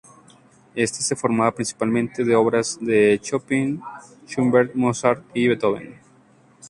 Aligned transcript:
Este 0.73 1.03
se 1.03 1.15
formaba 1.15 1.53
principalmente 1.53 2.23
de 2.23 2.35
obras 2.35 2.79
de 2.81 3.19
Chopin, 3.21 3.83
Schubert, 4.27 4.73
Mozart 4.73 5.23
y 5.31 5.47
Beethoven. 5.47 5.99